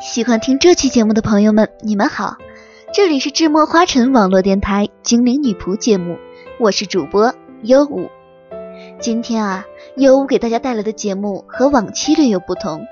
[0.00, 2.36] 喜欢听这期节目的朋友们，你们好，
[2.92, 6.18] 这里是智墨花城网络电台精灵女仆节目，
[6.58, 8.10] 我是主播优舞。
[9.00, 9.64] 今天啊，
[9.96, 12.84] 优舞给大家带来的节目和往期略有不同，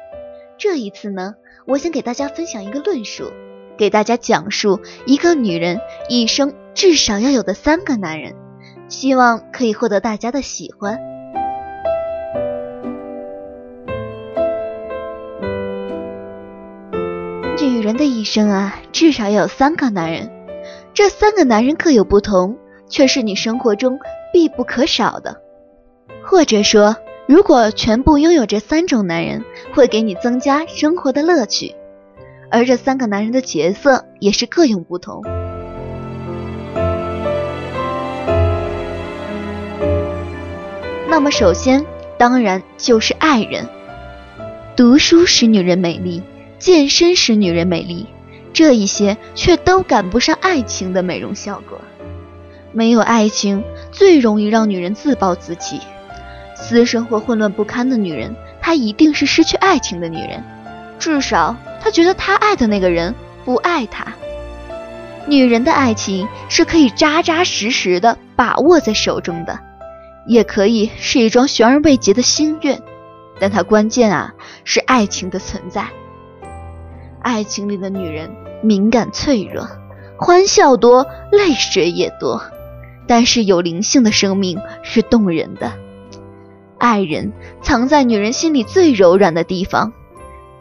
[0.57, 1.35] 这一次呢，
[1.67, 3.25] 我想给大家分享一个论述，
[3.77, 8.35] 给大家讲述一个女人一生至少要有的三个男人，
[8.89, 11.12] 希望可以获得大家的喜欢。
[17.83, 20.31] 人的一生啊，至少要有三个男人，
[20.95, 22.57] 这三个男人各有不同，
[22.89, 23.99] 却是你生活中
[24.33, 25.41] 必不可少的。
[26.23, 31.75] 或者说，如果全部拥有这三种男人，会给你增加生活的乐趣。
[32.53, 35.23] 而这三个男人的角色也是各有不同。
[41.09, 41.85] 那么，首先
[42.17, 43.69] 当然就是爱人。
[44.77, 46.23] 读书使女人美丽。
[46.63, 48.07] 健身使女人美丽，
[48.53, 51.81] 这一些却都赶不上爱情的美容效果。
[52.71, 55.81] 没有爱情，最容易让女人自暴自弃。
[56.55, 60.41] 私生活混乱不堪的女人，她一定是失去爱情的女人。
[61.01, 63.13] 至少，她觉得她爱的那个人
[63.45, 64.13] 不爱她。
[65.27, 69.59] 女人的爱情是可以扎扎实实的把握在手中的，
[70.29, 72.81] 也可以是一桩悬而未决的心愿。
[73.41, 75.89] 但它关键啊，是爱情的存在。
[77.23, 78.31] 爱情里的女人
[78.63, 79.69] 敏感脆弱，
[80.19, 82.43] 欢笑多，泪水也多。
[83.07, 85.73] 但是有灵性的生命是动人的。
[86.79, 89.93] 爱人藏在女人心里最柔软的地方。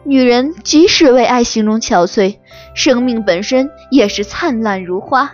[0.04, 2.38] 女人即使为爱形容憔悴，
[2.74, 5.32] 生命本身也是灿烂如花。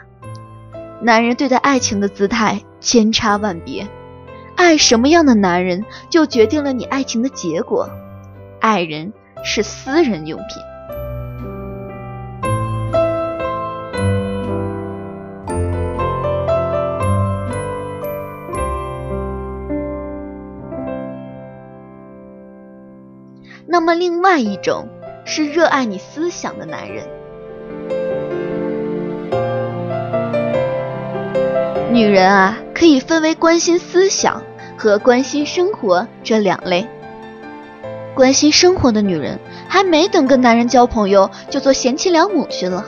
[1.01, 3.87] 男人对待爱情的姿态千差万别，
[4.57, 7.89] 爱什么样的男人就决定了你爱情的结果。
[8.61, 9.13] 爱人
[9.43, 10.49] 是私人用品。
[23.71, 24.89] 那么，另外一种
[25.27, 27.07] 是热爱你思想的男人。
[31.93, 34.43] 女人啊，可以分为关心思想
[34.79, 36.89] 和关心生活这两类。
[38.15, 42.87] 关心生活的女人，还没等跟男人交朋友，就做贤妻良母去了。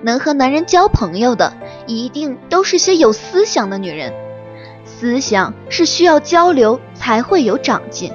[0.00, 1.52] 能和男人交朋友的，
[1.86, 4.14] 一定都是些有思想的女人。
[4.86, 8.10] 思想是需要交流才会有长进。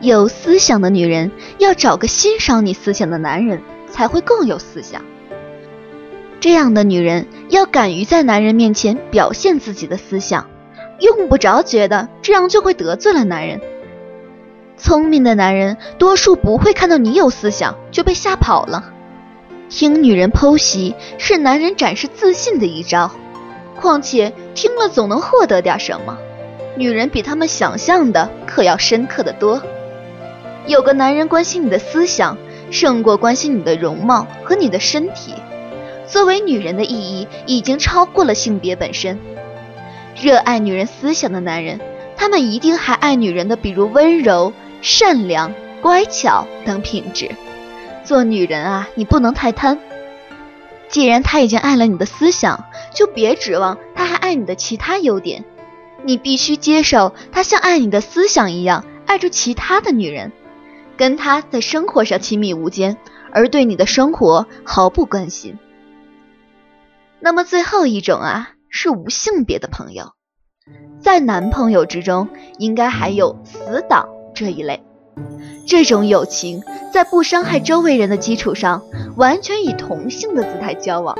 [0.00, 5.04] 有思想的女人要找个欣赏你思想的男人，才会更有思想。
[6.40, 10.48] 这样的女人要敢于在男人面前表现自己的思想，
[11.00, 13.60] 用不着觉得这样就会得罪了男人。
[14.76, 18.92] 聪明的男人多数不会看到你有思想就被吓跑了。
[19.68, 23.10] 听女人剖析是男人展示自信的一招，
[23.74, 26.16] 况且听了总能获得点什么。
[26.76, 29.60] 女人比他们想象的可要深刻的多。
[30.68, 32.36] 有个男人关心你的思想，
[32.70, 35.32] 胜过关心你的容貌和你的身体。
[36.06, 39.18] 作为女人的意义已经超过了性别本身。
[40.20, 41.80] 热爱女人思想的男人，
[42.18, 44.52] 他们一定还爱女人的，比如温柔、
[44.82, 47.30] 善良、乖巧等品质。
[48.04, 49.78] 做女人啊，你不能太贪。
[50.90, 55.44] 既然他已经爱了你的思想，就别指望他还爱你的其他优点。
[56.04, 60.30] 你必须接受他像爱你的思想一样爱着其他的女人。
[60.98, 62.98] 跟他在生活上亲密无间，
[63.32, 65.56] 而对你的生活毫不关心。
[67.20, 70.12] 那么最后一种啊，是无性别的朋友，
[71.00, 74.82] 在男朋友之中，应该还有死党这一类。
[75.66, 78.82] 这种友情在不伤害周围人的基础上，
[79.16, 81.16] 完全以同性的姿态交往。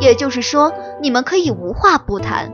[0.00, 2.52] 也就是说，你们可以无话不谈，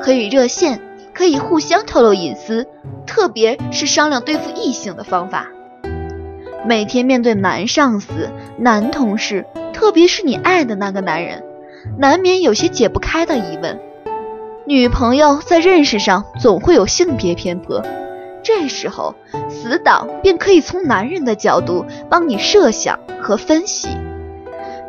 [0.00, 0.80] 可以热线，
[1.14, 2.66] 可以互相透露隐私，
[3.06, 5.48] 特别是商量对付异性的方法。
[6.66, 11.42] 每天面对男上司、男同事，特别是你爱的那个男人，
[11.98, 13.80] 难免有些解不开的疑问。
[14.66, 17.82] 女朋友在认识上总会有性别偏颇，
[18.42, 19.14] 这时候
[19.48, 23.88] 死党便可以从男人的角度帮你设想和分析。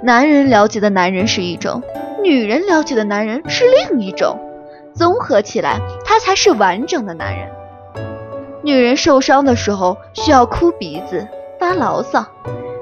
[0.03, 1.81] 男人了解的男人是一种，
[2.21, 4.37] 女人了解的男人是另一种，
[4.93, 7.47] 综合起来，他才是完整的男人。
[8.61, 11.25] 女人受伤的时候需要哭鼻子。
[11.71, 12.25] 发牢骚，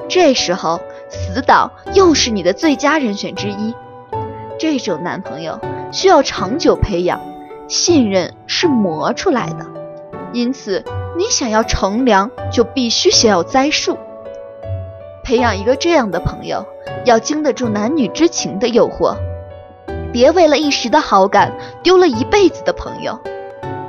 [0.08, 0.82] 这时候
[1.12, 3.76] 死党又是你的最佳人选之一。
[4.58, 5.60] 这种男朋友
[5.92, 7.22] 需要长久培养，
[7.68, 9.68] 信任是磨出来的。
[10.34, 10.84] 因此，
[11.16, 13.96] 你想要乘凉，就必须先要栽树。
[15.24, 16.66] 培养一个这样的朋友，
[17.06, 19.16] 要经得住男女之情的诱惑，
[20.12, 21.54] 别为了一时的好感
[21.84, 23.20] 丢了一辈子的朋友。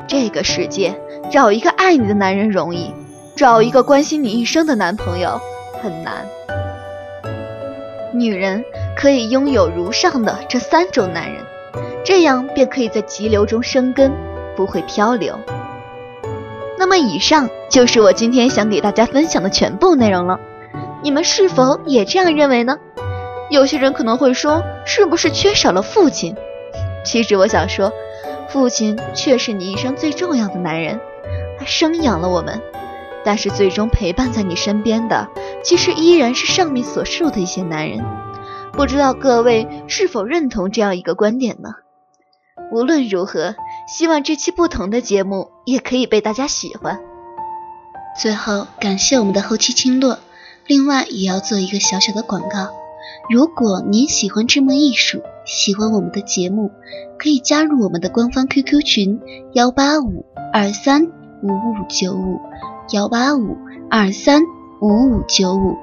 [0.07, 1.01] 这个世界，
[1.31, 2.95] 找一个爱你的男人容易，
[3.41, 5.41] 找一个关心你一生的男朋友
[5.83, 6.27] 很难。
[8.13, 8.63] 女人
[8.95, 11.43] 可以拥有如上的这三种男人，
[12.05, 14.13] 这样便可以在急流中生根，
[14.55, 15.39] 不会漂流。
[16.79, 20.39] 那么，以上就是我今天想给大家分享的全部内容了。
[21.03, 22.77] 你们是否也这样认为呢？
[23.49, 26.37] 有些人可能会说，是不是缺少了父亲？
[27.07, 27.91] 其实我想说。
[28.49, 31.01] 父亲却是你一生最重要的男人，
[31.59, 32.61] 他生养了我们，
[33.25, 35.29] 但是最终陪伴在你身边的，
[35.63, 38.05] 其实依然是上面所述的一些男人。
[38.73, 41.75] 不知道各位是否认同这样一个观点呢？
[42.73, 43.57] 无论如何，
[43.89, 47.01] 希望这期不同的节目也可以被大家喜欢。
[48.21, 50.19] 最后，感谢我们的后期青落，
[50.67, 52.69] 另外也要做一个小小的广告。
[53.29, 56.71] 如果您喜欢这门艺术，喜欢我们的节目，
[57.19, 59.21] 可以加入我们的官方 QQ 群
[59.53, 61.07] 幺八五二三
[61.43, 62.41] 五五九五
[62.93, 63.57] 幺八五
[63.89, 64.43] 二三
[64.81, 65.77] 五五九五。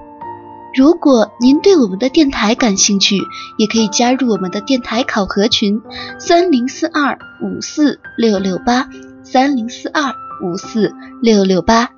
[0.76, 3.18] 如果您对我们的电台感兴趣，
[3.58, 5.82] 也可以加入我们的电台考核群
[6.20, 8.90] 三零四二五四六六八
[9.24, 10.14] 三零四二
[10.44, 11.90] 五四六六八。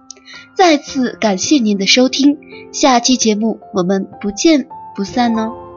[0.53, 2.37] 再次感谢您的收听，
[2.71, 4.67] 下期节目我们不见。
[4.95, 5.68] 不散呢。